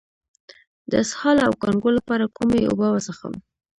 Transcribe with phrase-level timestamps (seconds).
[0.89, 3.33] د اسهال او کانګو لپاره کومې اوبه وڅښم؟